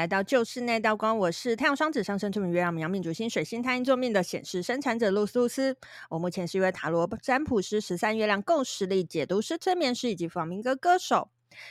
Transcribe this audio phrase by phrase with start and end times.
[0.00, 5.76] 来到旧室内道光，我是太阳双子上升处女月亮阳命主星水星太阴坐命的显示生产者露丝露丝。
[6.08, 11.28] 我目前是一位塔罗占卜师、十三月亮共识力解读师、催眠师以及弗朗明哥歌手。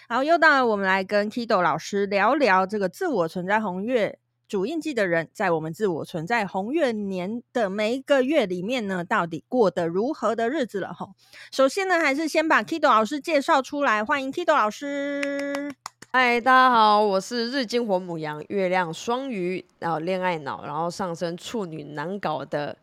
[0.08, 11.08] 好又到了我们来跟 Kido 老师聊聊这个自我存在红月主印记的人，在我们自我存在红月年的每一个月里面呢，到底过得如何的日子了哈？
[11.52, 15.74] 首先呢，还是先把 Kido 老师介绍出来，欢迎 Kido 老师。
[16.12, 22.76] 嗨，大家好，我是日金火母羊，月亮双鱼，然后恋爱脑，然后上升处女难搞的，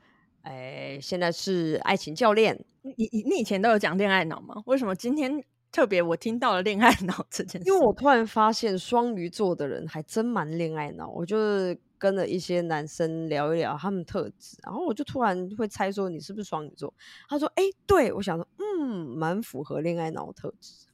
[0.43, 2.65] 哎，现在是爱情教练。
[2.83, 4.62] 你你你以前都有讲恋爱脑吗？
[4.66, 7.69] 为什么今天特别我听到了恋爱脑这件事？
[7.69, 16.95] 因为我突然发现双鱼座的人还真蛮恋爱脑，我就是跟了一些男生聊一聊他们特质，然后我就突然会猜说你是不是双鱼座？
[17.29, 20.87] 他说，哎，对，我想说，嗯，蛮符合恋爱脑特质。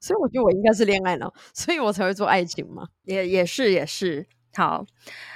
[0.00, 2.88] 所以我觉得我应该是恋爱脑，所以我才会做爱情嘛。
[3.04, 4.84] 也也是也是，好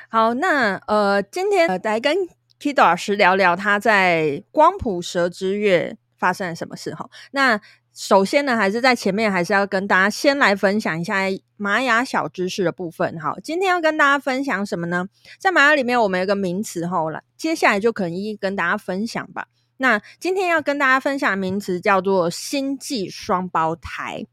[0.09, 2.17] 好那呃，今天呃来跟
[2.61, 7.09] Kido 老师聊聊他在光谱蛇之月发生了什么事哈。
[7.33, 7.61] 那
[7.93, 11.17] 首先呢，还是在前面还是要跟大家先来分享一下
[11.57, 13.35] 玛雅小知识的部分哈。
[13.43, 15.07] 今天要跟大家分享什么呢？
[15.39, 19.49] 在玛雅里面，我们有个名词哈，来接下来就可能一一跟大家分享吧。
[19.79, 24.27] 那今天要跟大家分享的名词叫做星际双胞胎。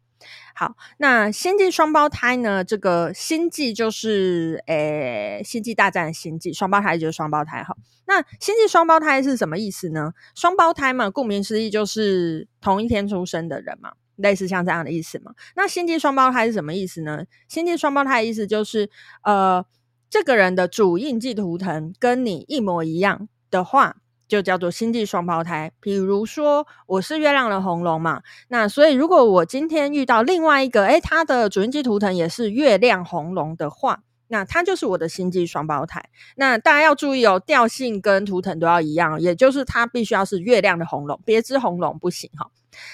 [0.59, 2.63] 好，那星际双胞胎呢？
[2.63, 7.61] 这个星际就是诶，星际大战的星际，双胞胎就是双胞胎。
[7.63, 7.77] 好，
[8.07, 10.13] 那星际双胞胎是什么意思呢？
[10.33, 15.33] 双胞胎嘛，顾名思义就是同一天出生的人嘛，类似像这样的意思嘛。
[15.55, 17.25] 那星际双胞胎是什么意思呢？
[17.47, 18.89] 星际双胞胎的意思就是，
[19.21, 19.63] 呃，
[20.09, 23.97] 这个人的主印记图腾跟你一模一样的话。
[24.27, 25.71] 就叫做星际双胞胎。
[25.79, 36.09] 比如说，我是月亮的红龙嘛，那所以如果我今天遇到另外一个，诶，他的主印记图腾也是月亮红龙的话，那他就是我的星际双胞胎。
[36.35, 42.49] 那大家要注意哦，调性跟图腾都要一样，也就是他必须要是月亮的红龙，别只红龙不行哈。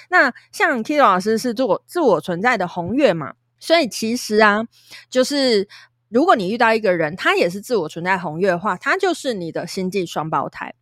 [0.08, 4.64] 那像 Kido 老师是做自我存在的红月嘛，所以其实啊，
[5.10, 5.68] 就是
[6.08, 10.72] 如果你遇到一个人，他也是自我存在红月的话，他就是你的星际双胞胎。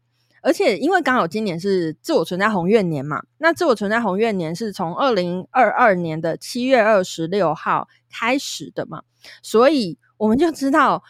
[0.42, 9.02] 而且，因为刚好今年是自我存在红月年嘛，那自我存在红月年是从二零二二年的七月二十六号开始的嘛，
[9.40, 11.04] 所以我们就知道，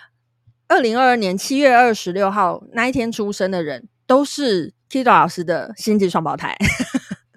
[0.69, 6.54] 二零二二年七月二十六号那一天出生的人，都是 Kido 老师的星际双胞胎。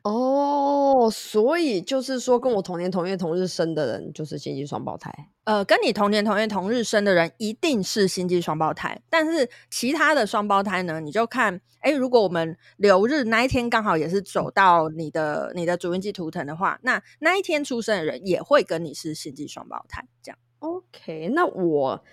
[0.06, 5.12] 哦，所以就是说，跟我同年同月同日生的人就是星际双胞胎。
[5.46, 20.08] 呃，跟你同年同月同日生的人一定是星际双胞胎，但是其他的双胞胎呢，你就看，哎，如果我们流日那一天刚好也是走到你的你的主印记图腾的话，那那一天出生的人也会跟你是星际双胞胎。
[20.22, 22.04] 这样，OK，那我。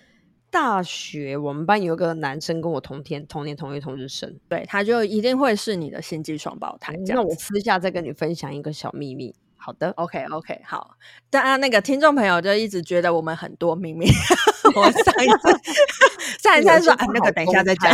[0.53, 6.95] 大学我们班有个男生跟我同天同年同月同日生，对，他就一定会是你的星际双胞胎。
[7.07, 9.33] 那我私下再跟你分享一个小秘密。
[9.57, 10.95] 好的，OK OK，好。
[11.31, 14.05] 当然，那个听众朋友就一直觉得我们很多秘密。
[14.75, 15.59] 我上一次
[16.39, 17.91] 上一次说，哎，那个等一下再讲。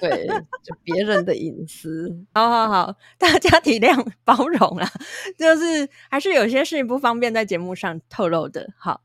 [0.00, 0.26] 对，
[0.64, 2.12] 就别人的隐私。
[2.32, 4.90] 好好好，大家体谅包容啦，
[5.38, 8.68] 就是还是有些事情不方便在节目上透露的。
[8.76, 9.00] 好。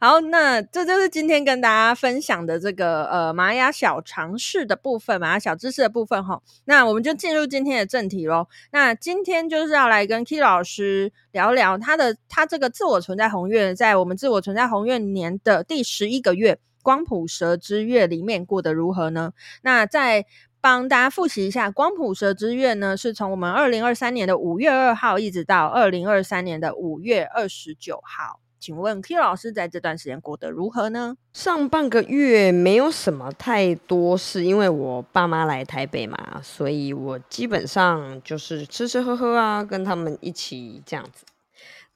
[0.00, 6.42] 好，那这就是今天跟大家分享的这个呃玛雅小常识的部分，玛雅小知识的部分哈。
[6.64, 8.46] 那我们就进入今天的正题喽。
[8.72, 19.32] 那今天就是要来跟 K 老师聊聊他的他这个自我存在红月，在我们自我存在红月年的第十一个月光谱蛇之月里面过得如何呢？
[19.62, 20.26] 那再
[20.60, 28.40] 帮大家复习一下，光谱蛇之月呢，是从我们二零二三年的五月二号一直到二零二三年的五月二十九号。
[28.66, 31.16] 请问 K 老师在这段时间过得如何呢？
[31.32, 41.24] 上半个月没有什么太多事，因为我爸妈来台北嘛，所以我基本上就是吃吃喝喝啊，跟他们一起这样子。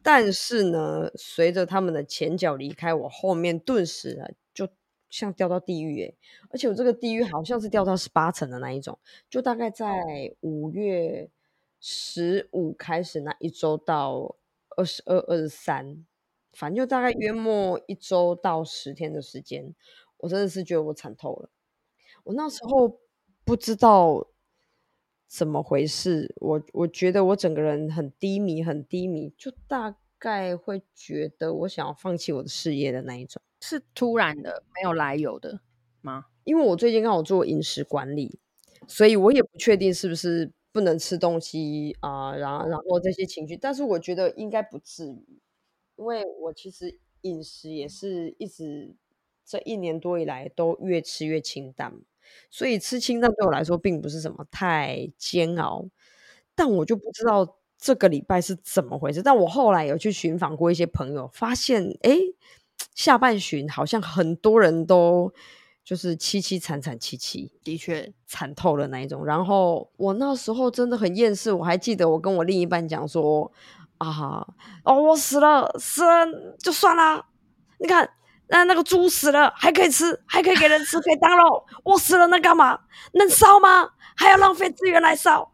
[0.00, 4.68] 但是呢，随着他们的前脚离开，我后面顿时啊，就
[5.08, 6.16] 像掉到地狱诶，
[6.50, 8.96] 而且我这个地狱好像是掉到十八层的那一种，
[9.28, 9.84] 就大概在
[10.42, 11.28] 五月
[11.80, 14.36] 十五开始那一周到
[14.76, 16.06] 二十二、二十三。
[16.52, 19.74] 反正就大概约莫一周到十天的时间，
[20.18, 21.50] 我真的是觉得我惨透了。
[22.24, 23.00] 我那时候
[23.44, 24.26] 不知道
[25.26, 33.40] 怎么回事，我我觉得我整个人很低迷，很低迷，就大概会觉得我想要放弃我的事业的那一种。
[33.60, 35.60] 是突然的，没有来由的
[36.00, 36.26] 吗？
[36.44, 38.38] 因为我最近刚好做饮食管理，
[38.88, 45.40] 所以我也不确定是不是不能吃东西啊，然后然后这些情绪，但是我觉得应该不至于。
[46.00, 48.96] 因为我其实饮食也是一直
[49.44, 51.92] 这一年多以来都越吃越清淡，
[52.50, 55.86] 所以吃清淡对我来说并不是什么太煎熬。
[56.54, 59.22] 但我就不知道这个礼拜是怎么回事。
[59.22, 62.16] 但我后来有去寻访过一些朋友，发现哎，
[62.94, 65.30] 下半旬好像很多人都
[65.84, 69.24] 就是凄凄惨惨戚戚，的确惨透了那一种。
[69.26, 73.52] 然后我那时候真的很厌世，我还记得我跟我另一半讲说
[74.00, 74.46] 啊，
[74.84, 76.26] 哦，我死了，死了
[76.58, 77.24] 就算了，
[77.78, 78.10] 你看。
[78.52, 81.64] 那那个猪死了还可以吃，还可以给人吃，可以当肉。
[81.84, 82.76] 我死了那干嘛？
[83.12, 83.88] 能烧吗？
[84.16, 85.48] 还要浪费资源来烧？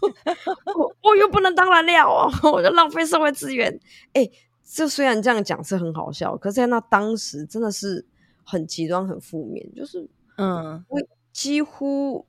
[0.74, 3.70] 我我又不能当燃料哦， 我就浪费社会资源。
[4.14, 4.32] 哎、欸，
[4.64, 8.06] 这虽然这样讲是很好笑，可是在那当时真的是
[8.42, 10.08] 很极端、很负面，就是
[10.38, 10.98] 嗯，我
[11.34, 12.26] 几乎。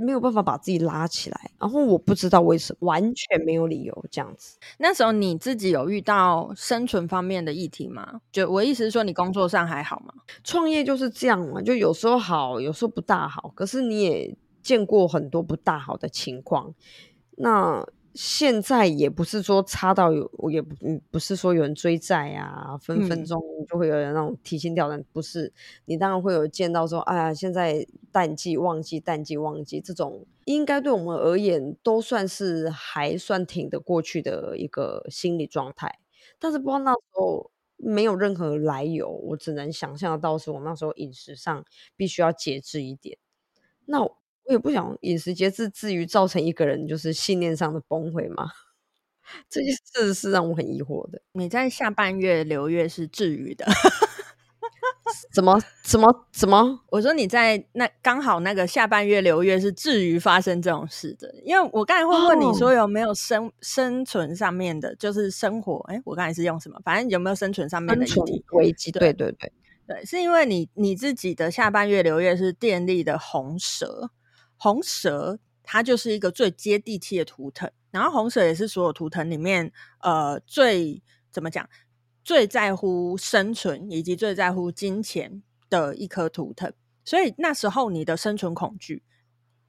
[0.00, 4.58] 没有办法把自己拉起来，然后我不知道为什么，完全没有理由这样子。
[4.78, 8.20] 那时候你自己有遇到生存方面的议题吗？
[8.32, 10.14] 就我意思是说，你工作上还好吗？
[10.42, 13.52] 创业就是这样嘛，就有时候好，有时候不大好。
[13.54, 16.74] 可是你也见过很多不大好的情况，
[17.36, 17.86] 那。
[18.14, 24.98] 现在也不是说差到有，我也不嗯，不是说有人追债啊，分分钟就会有人那种提心吊胆。
[24.98, 25.52] 嗯、不是，
[25.84, 35.98] 你当然会有见到说，哎呀，现在淡季旺季，淡季旺季这种，应该对我们而言都算是还算挺得过去的一个心理状态。
[36.38, 41.64] 但是不知道那时候没有任何来由，我只能想象得到是我那时候饮食上
[41.96, 43.18] 必须要节制一点。
[43.86, 44.19] 那。
[44.50, 48.50] 我也不想饮食节制至于造成一个人就是信念上的崩溃吗？
[49.48, 51.22] 这件事是让我很疑惑的。
[51.32, 53.64] 你在下半月流月是至于的？
[55.32, 56.80] 怎么怎么怎么？
[56.90, 65.78] 我说你在那刚好那个下半月流月是至于发生这种事的，因为我刚才会问你说有没有生、哦、生存上面的，就是生活。
[65.88, 66.80] 哎，我刚才是用什么？
[66.84, 68.90] 反正有没有生存上面的议题危机？
[68.90, 69.52] 对对对
[69.86, 74.10] 对，是因为你你自己的下半月流月是电力的红蛇。
[74.62, 81.66] 红蛇它就是一个最接地气的图腾，然后红蛇也是所有图腾里面呃最怎么讲
[82.22, 86.70] 最在乎生存以及最在乎金钱的一颗图腾，
[87.06, 89.02] 所以那时候你的生存恐惧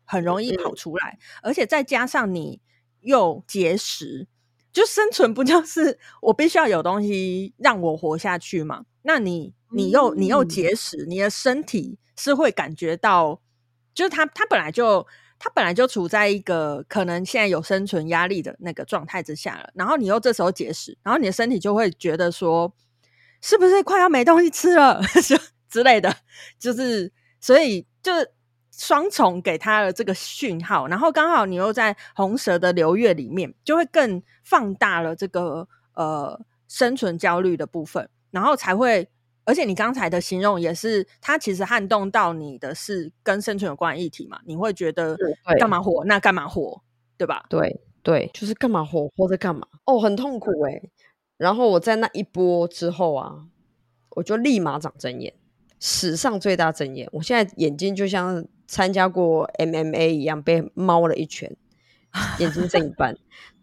[0.04, 2.60] 很容易跑出来，嗯、而且再加上你
[3.00, 4.28] 又节食，
[4.74, 8.84] 就生存不就是我必须要有东西让我活下去嘛？
[9.04, 13.40] 那你你又你又节食，你的身体是会感觉到。
[13.94, 15.06] 就是他，他本来就
[15.38, 22.74] 他本来就处在一个可能现在有生存压力的那个状态之下了，然后你又这时候节食，然后你的身体就会觉得说，
[23.42, 25.02] 是不是快要没东西吃了
[25.70, 26.16] 之类的，
[26.60, 28.12] 就是所以就
[28.72, 39.10] 双重给他的这个讯号，然后刚好你又在红蛇的流月里面，就会更放大了这个呃生存焦虑的部分，然后才会。
[39.44, 44.40] 而且你刚才的形容也是，它其实撼动到你的是跟生存有关的议题嘛？
[44.46, 45.18] 你会觉得
[45.60, 46.06] 干嘛活？
[46.06, 46.82] 那干嘛活？
[47.18, 47.46] 对吧？
[47.50, 49.08] 对对，就是干嘛活？
[49.16, 49.68] 活着干嘛？
[49.86, 50.90] 哦，很痛苦哎、欸。
[51.38, 53.48] 然后我在那一波之后啊，
[54.12, 55.34] 我就立马长针眼，
[55.80, 57.10] 史上最大针眼。
[57.12, 61.56] 我现在眼睛就像参加过 MMA 一样，被猫了一拳，
[62.38, 63.18] 眼睛剩一半。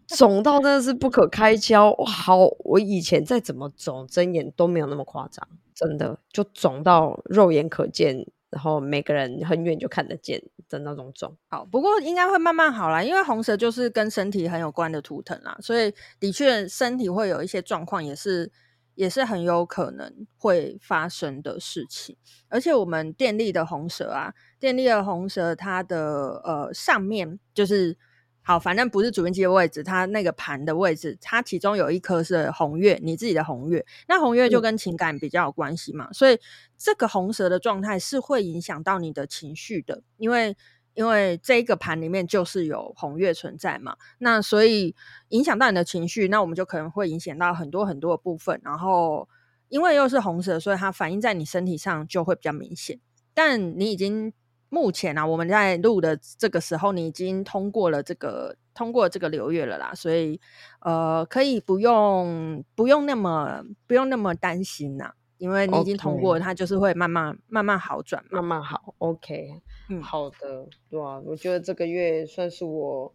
[0.07, 2.05] 肿到真的是不可开交哇！
[2.09, 5.47] 好，我以前再怎么肿睁眼都没有那么夸张，
[5.79, 11.37] 真的就肿到肉眼可见，然后每个人很远就看得见的那种肿。
[11.47, 18.51] 好，不过应该会慢慢好啦，因为红蛇就是跟身体很有关的图腾啦，所以的确身体会有一些状况，也是
[18.95, 22.17] 也是很有可能会发生的事情。
[22.49, 27.97] 而且我们电力的红蛇啊，电力的红蛇它的呃上面就是。
[28.41, 36.39] 好，反正不是主音机的位置，它那个盘的位置，它其中有一颗是红月，你自己的红月，那红月就跟情感比较有关系嘛，嗯、所以
[36.75, 40.57] 这个红蛇的状态是会影响到你的情绪的，因为
[40.95, 44.95] 因为这个盘里面就是有红月存在嘛，那所以
[45.27, 49.29] 影响到你的情绪，那我们就可能会影响到很多很多的部分，然后
[49.67, 52.99] 因为又是红蛇，所以它反映在你身体上就会比较明显，
[53.35, 54.33] 但你已经。
[54.69, 60.39] 目前啊，我们在录的这个时候，你已经通过了这个通过这个流月了啦，所以
[60.81, 68.93] 呃，可以不用不用那么不用那么担心呐，因为你已经通过，它就是会慢慢慢慢好转，慢慢好。
[68.99, 69.59] OK，
[69.89, 73.11] 嗯，好的，对啊，我觉得这个月算是我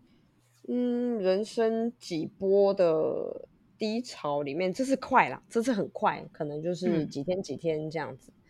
[0.66, 8.32] 嗯人生几波的低潮里面，这是快啦，这是很快，可能就是几天几天这样子。
[8.32, 8.40] 嗯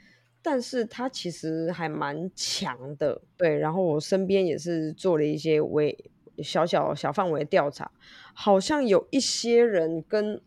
[0.47, 3.57] 但是他其实还蛮强的，对。
[3.57, 5.97] 然后我身边也是做了一些微
[6.43, 7.91] 小小小范围的调查，
[8.35, 10.43] 好像有一些人跟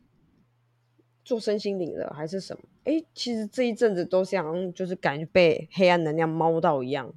[1.26, 7.12] 做身心灵的还是什么，哎，其实这一阵子都像就是感觉被黑暗能量猫到一样，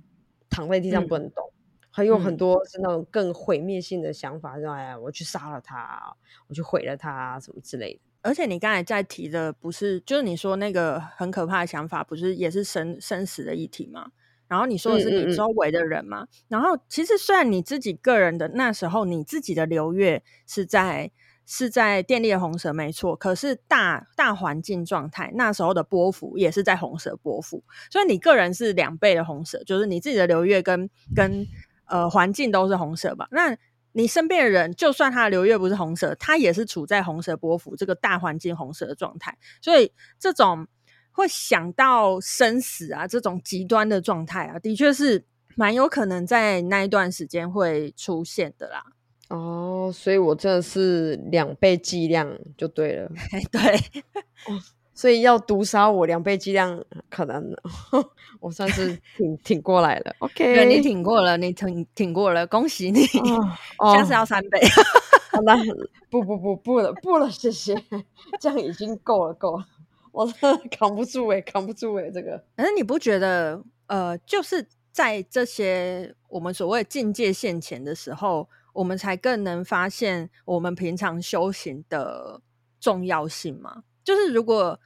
[0.49, 6.17] 躺在地上不能动，嗯、还有很多是那种更毁灭性的想法，说、嗯、哎呀，我去杀了他，
[6.49, 8.01] 我去毁了他，什么之类的。
[8.23, 14.11] 而且你刚才在提的不是，就是你说那个很可怕的想法，不是也是生生死的议题吗？
[14.47, 16.23] 然后你说的是你周围的人嘛？
[16.23, 21.11] 嗯嗯嗯，然后其实虽然你自己个人的那时候，你自己的流月是在
[21.47, 31.47] 是在电力的红蛇没错，可是大大环境状态那时候的波幅也是在红蛇波幅，所以你个人是两倍的红蛇，就是你自己的流月跟跟
[31.87, 33.29] 呃环境都是红蛇吧？
[33.31, 33.57] 那
[33.93, 40.67] 你身边的人，就算他的流月不是红蛇，他也是处在红蛇波幅这个大环境红蛇的状态，所以这种。
[41.13, 48.85] 会想到生死啊，这种极端的状态啊，的确是蛮有可能在那一段时间会出现的啦。
[49.29, 53.11] 哦，所以我真的是两倍剂量就对了。
[53.51, 53.61] 对，
[54.47, 54.63] 哦，
[55.01, 57.51] 所以要毒杀我两倍剂量，可能
[58.39, 60.15] 我算是挺挺过来了。
[60.19, 63.07] OK，对，你挺过了，你挺挺过了，恭喜你。
[63.79, 64.61] 哦，下次要三倍。
[65.33, 65.57] 好了，
[66.11, 67.75] 不不不不了不了，谢谢，
[68.39, 69.65] 这样已经够了够了。
[70.13, 72.45] 我真的扛不住哎、欸，扛不住哎、欸，这个。
[72.55, 82.43] 可是你不觉得，呃，就是在这些我们所谓境界线前的时候，我们才更能发现我们平常修行的
[82.79, 83.85] 重要性吗？
[84.05, 84.79] 就是如果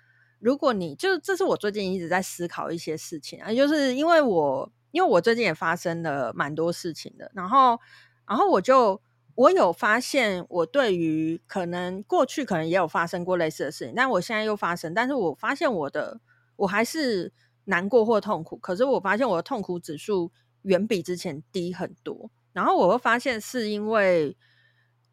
[0.44, 7.80] 如果你，就这是我最近一直在思考一些事情啊，就是因为我因为我最近也发生了蛮多事情的，然后
[8.28, 9.00] 然后我就。
[9.36, 16.20] 我有发现，我对于可能过去可能也有发生过类似的事情，但我现在又发生，但是我发现我的
[16.54, 17.32] 我还是
[17.64, 20.30] 难过或痛苦，可是我发现我的痛苦指数
[20.62, 22.30] 远比之前低很多。
[22.52, 24.36] 然后我会发现是因为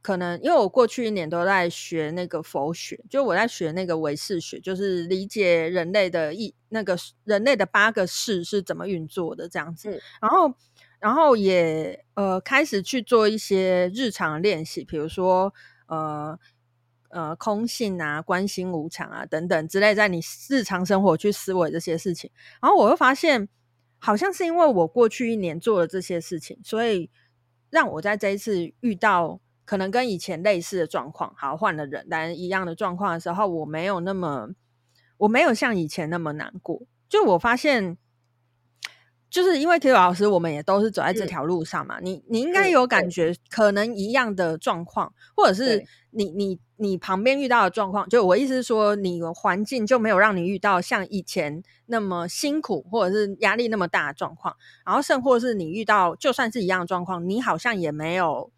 [0.01, 10.53] 可能因为我过去一年都在学那个佛学，就我在学那个唯识学，就是理解人类的意那个人类的八个识是怎么运作的这样子，嗯、然后。
[11.01, 15.51] 然后也呃开始去做一些日常练习，比如说
[15.87, 16.37] 呃
[17.09, 22.29] 呃空性啊、观心无常啊等等之类，在你日常生活去思维这些事情。
[22.61, 23.49] 然后我会发现，
[23.97, 27.09] 好像是因为我过去一年做了这些事情，所以
[27.71, 34.49] 让我在这一次遇到可能跟以前类似的状况，好换了人，但一样的状况的时候，我没有那么
[35.17, 36.81] 我没有像以前那么难过。
[37.07, 37.97] 就我发现。
[39.29, 42.01] 就是因为 Kido 老师，我们也都是走在这条路上嘛。
[42.01, 48.09] 嗯、你你应该有感觉，可能一样的状况，或者是你你你旁边遇到的状况。
[48.09, 54.57] 就我意思是说，你环境就没有让你遇到像以前那么辛苦，或者是压力那么大的状况。
[54.85, 58.51] 然后甚或是你遇到就算是一样的状况，你好像也没有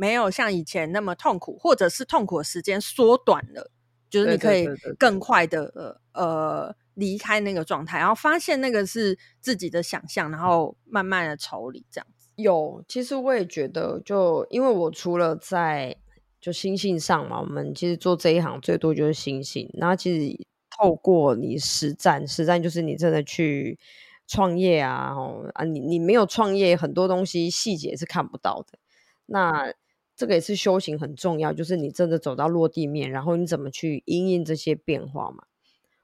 [0.00, 3.70] 没有像以前那么痛苦，或者是痛苦的时间缩短了，
[4.08, 4.66] 就是你可以
[4.98, 6.74] 更快的呃。
[6.94, 12.28] 离开那个状态，然后发现那个是自己的想象，然后慢慢的抽离这样子。
[12.36, 15.96] 有，其实我也觉得，就因为我除了在
[16.42, 19.70] 就心性上嘛，我们其实做这一行最多就是心性。
[19.78, 23.78] 然后其实透过你实战，实战就是你真的去
[24.26, 28.78] 创业啊，哦啊，你你没有创业，很多东西细节是看不到的。
[29.24, 29.72] 那
[30.20, 35.44] 这个也是修行很重要，就是你真的走到落地面，然后你怎么去因应这些变化嘛。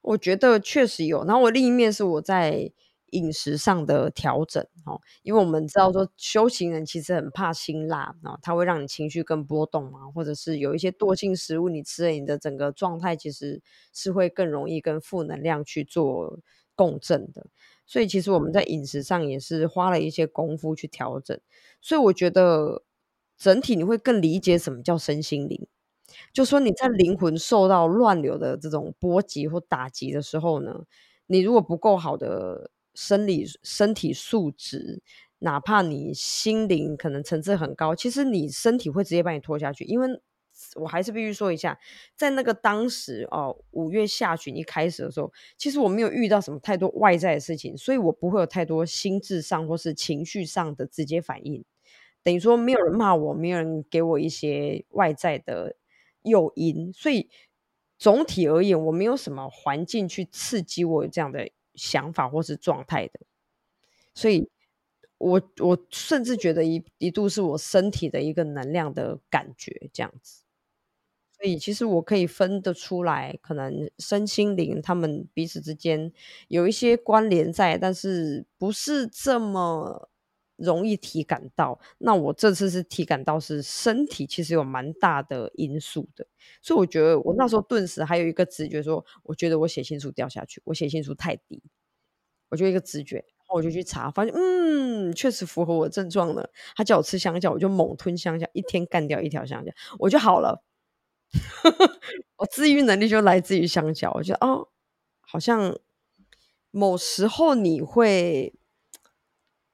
[0.01, 2.73] 我觉得确实有，然后我另一面是我在
[3.11, 13.61] 饮食上的调整哦，因为我们知道说修行人其实很怕辛辣啊，它会让你情绪更波动嘛，或者是有一些惰性食物，你吃了你的整个状态其实
[13.93, 16.39] 是会更容易跟负能量去做
[16.75, 17.47] 共振的，
[17.85, 21.39] 所以其实我们在饮食上也是花了一些功夫去调整，
[21.83, 22.83] 所以我觉得
[23.39, 25.67] 整体你会更理解什么叫身心灵。
[26.33, 30.85] 就说你在灵魂受到乱流的这种波及或打击的时候呢，
[31.27, 35.03] 你如果不够好的生理身体素质，
[35.41, 39.85] 哪怕你心灵可能层次很高，其实你身体会直接把你拖下去。
[39.85, 40.09] 因为
[40.77, 41.79] 我还是必须说一下，
[42.15, 51.63] 在那个当时哦，五月下旬一开始的时候，其实我没有遇到什么太多外在的事情，所以我不会有太多心智上或是情绪上的直接反应。
[52.27, 55.77] 等于说，没有人骂我，没有人给我一些外在的。
[56.29, 57.31] 诱因，所以
[57.97, 63.21] 总体而言，我没有什么环境去刺激我有这样的想法或是状态的，
[64.13, 64.51] 所以
[65.19, 70.43] 我我甚至觉得一一度是我身体的一个能量的感觉这样子，
[71.39, 76.13] 所以其实我可以分得出来，可能身心灵他们彼此之间
[76.49, 80.09] 有一些关联在，但是不是这么
[80.57, 81.79] 容易体感到。
[81.99, 86.27] 那我这次是体感到是身体其实有蛮大的因素的，
[86.63, 91.63] 所以我觉得我那时候顿时还有一个直觉说，我觉得我血清素掉下去，我血清素太低，
[92.49, 96.51] 我就一个直觉，然后我就去查，发现嗯，确实符合我的症状了。
[96.75, 100.63] 他叫我吃香蕉，我就猛吞香蕉，一天干掉一条香蕉，我就好了。
[102.37, 104.69] 我自愈能力就来自于香蕉，我觉得哦，
[105.21, 105.77] 好像
[106.71, 108.55] 某时候你会，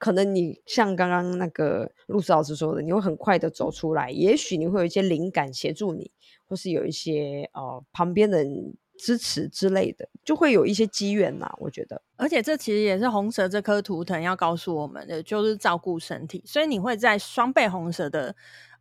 [0.03, 6.11] 可能你像刚刚那个露丝老师说的，你会很快的走出来，也许你会有一些灵感协助你，
[6.49, 11.55] 或是有一些呃旁边的人支持之类的，就会有一些机缘嘛。
[11.59, 18.35] 我觉得，而且这其实也是红蛇这颗图腾要告诉我们的，就是照顾身体，所以你会在双倍红蛇的。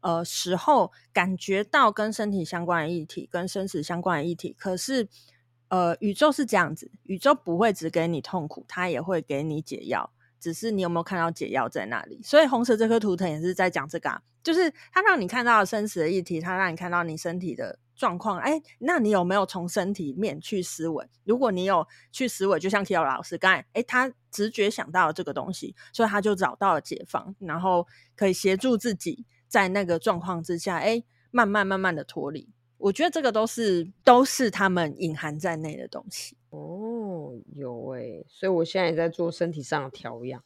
[0.04, 5.08] 呃，时候感觉到跟身体相关的议题，跟生死相关的议题，可是，
[5.68, 10.10] 呃，宇宙是这样子，宇宙不会只给你痛苦，它也会给你解药，
[10.42, 12.20] 只是你有没有看到解药在那里？
[12.22, 21.08] 所以红蛇这颗图腾也是在讲这个啊，就是它让你看到生死的议题，它让你看到你身体的状况，哎，那你有没有从身体面去思维？
[21.24, 29.26] 如果你有去思维，就像 Kira 老师刚才，哎，他直觉想到了这个东西，所以他就找到了解放，然后可以协助自己。
[29.52, 36.38] 在那个状况之下，哎，慢慢慢慢的脱离，我觉得这个都是都是他们隐含在内的东西。
[37.56, 40.44] 有哎，所以我现在也在做身体上的调养，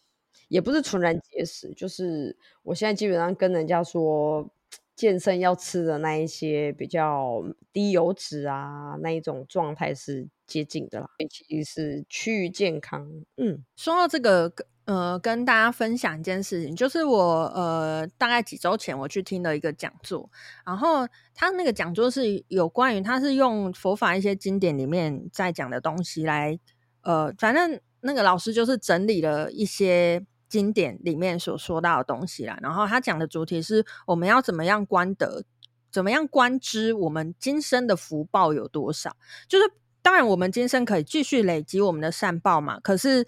[0.47, 4.49] 也不是纯然节食，就是我现在基本上跟人家说，
[4.95, 13.09] 健身要吃的那一些比较低油脂啊，那一种状态是接近的啦，其实是趋于健康。
[13.37, 14.53] 嗯，说到这个。
[14.85, 20.29] 呃，跟大家分享一件事情，就是我呃大概几周前我去听了一个讲座，
[20.63, 26.59] 然后他那个讲座是有关于他是用佛法一些经典里面在讲的东西来，
[27.05, 35.43] 呃，反正那个老师就是整理了一些经典里面所说到的东西啦，然后他讲的主题是我们要怎么样观得，
[35.89, 39.15] 怎么样观知我们今生的福报有多少，
[39.47, 43.25] 就是当然我们今生可以继续累积我们的善报嘛，可是。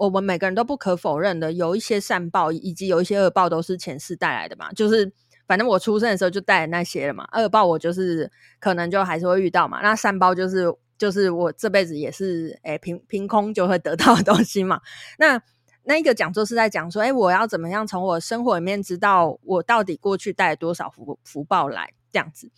[0.00, 4.72] 我们每个人都不可否认的，有一些善报，以及有一些恶报，都是前世带来的嘛。
[4.72, 5.12] 就是
[5.46, 7.28] 反正我出生的时候就带那些了嘛。
[7.34, 9.82] 恶报我就是可能就还是会遇到嘛。
[9.82, 14.80] 那善报就是就是我这辈子也是诶凭凭空就会得到的东西嘛。
[15.18, 15.42] 那
[15.84, 22.50] 那一个讲座是在讲说，诶我要怎么样从我生活里面知道我到底过去带了多少福福报来这样子。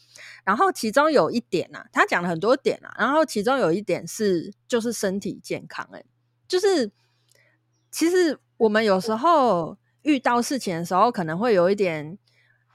[0.45, 2.93] 然后其中有一点啊，他讲了很多点啊。
[2.99, 6.05] 然后其中有一点是就是身体健康，诶
[6.49, 6.91] 就是。
[7.95, 12.17] 其实我们有时候遇到事情的时候，可能会有一点，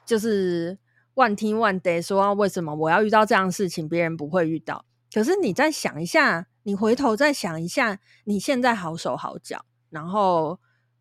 [0.06, 0.78] 就是
[1.16, 4.86] 万听万得说为什么我要遇到这样的事情，别人不会遇到。
[5.14, 10.60] 可是你再想一下，你回头再想一下，你现在好手好脚，然后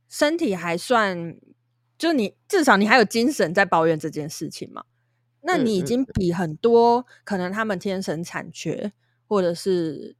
[0.09, 1.37] 身体还算，
[1.99, 4.85] 就你至少你还有精神在抱怨这件事情嘛？
[5.42, 8.92] 那你已经比很多可能他们天生残缺，
[9.27, 10.16] 或者是。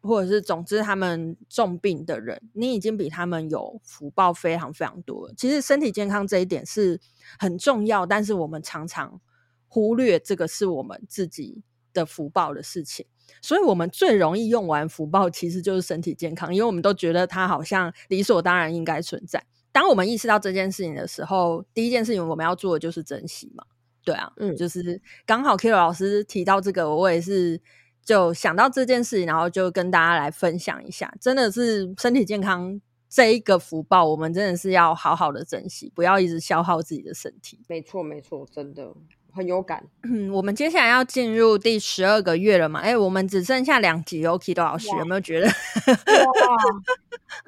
[0.00, 5.34] 或者是总之，他们重病的人，你已经比他们有福报非常非常多了。
[5.36, 7.00] 其实身体健康这一点是
[7.36, 9.20] 很重要，但是我们常常
[9.66, 11.64] 忽略这个是我们自己
[11.98, 13.04] 的福报的事情。
[13.42, 19.44] 所以，我们最容易用完福报，其实就是身体健康，因为我们都觉得它好像理所当然应该存在。
[19.72, 23.64] 当我们意识到这件事情的时候，第一件事情我们要做的就是珍惜嘛。
[24.04, 27.60] 对啊，嗯，就是刚好 Kiro 老师提到这个，我也是。
[28.00, 37.60] 就想到这件事情，然后就跟大家来分享一下，真的是身体健康这一个福报，我们真的是要好好的珍惜，不要一直消耗自己的身体。
[37.68, 38.94] 没错，没错，真的
[39.38, 39.82] 很有感。
[40.02, 42.80] 嗯，我们接下来要进入第十二个月了嘛？
[42.80, 45.46] 哎，我们只剩下两集哦，Kido 老师有没有觉得？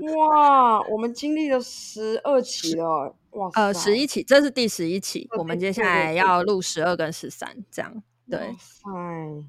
[0.06, 8.38] 哇哇，我们经历了十二期了，哇，呃，十一期，这是第十一期，我们接下来要录十二跟十三，这样对。
[8.86, 9.44] 嗯。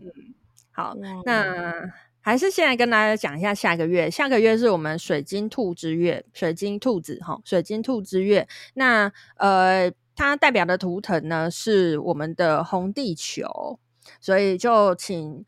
[0.73, 1.73] 好，那
[2.21, 4.09] 还是现在跟大家讲一下下个月。
[4.09, 8.47] 下个月是我们水晶兔之月，水晶兔子哈，水晶兔之月。
[8.75, 13.79] 那呃，它代表的图腾呢是我们的红地球，
[14.19, 15.45] 所以就请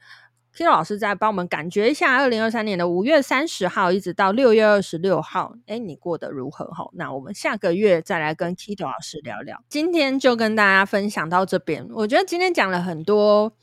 [0.55, 6.65] Kira 老师再帮我们感觉一下，二零二三年的五月三十号一直到六月二十六号，哎，你过得如何？
[6.65, 9.63] 哈，那我们下个月再来跟 Kito 老师聊聊。
[9.69, 13.53] 今天就跟大家分享到这边，我觉得今天讲了很多。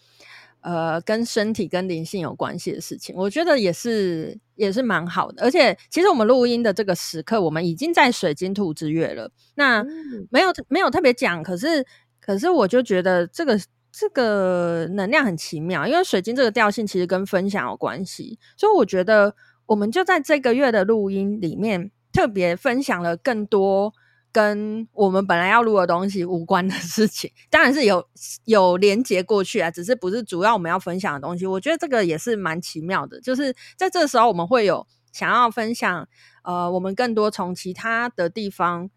[0.63, 5.43] 呃，跟身体跟灵性有关系的事情，我觉得也是也是蛮好的。
[5.43, 9.31] 而且，其实我们录音的这个时刻，我们已经在水晶兔之月了。
[9.55, 9.83] 那
[10.31, 11.87] 没有没有特别讲，可是
[12.21, 13.59] 可是我就觉得这个
[13.91, 19.35] 这个能量很奇妙，因为水晶这个调性其实跟分享有关系，所以我觉得
[19.67, 23.95] 我们就在这个月的录音里面特别分享了更多
[24.33, 28.09] 跟我们本来要录的东西无关的事情，当然是有
[28.45, 31.47] 有连接过去啊，只是不是主要我们要分享的东西。
[31.47, 36.09] 我觉得这个也是蛮奇妙的，就是在这时候我们会有想要分享，
[36.45, 38.89] 呃，我们更多从其他的地方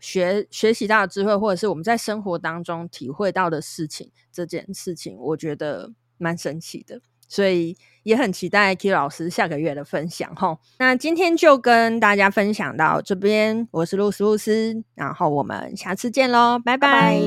[0.00, 7.02] 学学习到的智慧，或者是我们在生活当中体会到的事情，这件事情我觉得蛮神奇的。
[7.32, 10.58] 所以也很期待 K 老师下个月的分享哈。
[10.78, 17.22] 那今天就跟大家分享到这边，我是露丝露丝，然后我们下次见喽，拜拜。